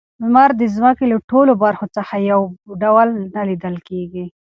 لمر 0.21 0.49
د 0.57 0.61
ځمکې 0.75 1.05
له 1.11 1.17
ټولو 1.29 1.51
برخو 1.63 1.85
څخه 1.97 2.13
یو 2.31 2.41
ډول 2.81 3.09
نه 3.35 3.41
لیدل 3.49 3.75
کیږي. 3.87 4.25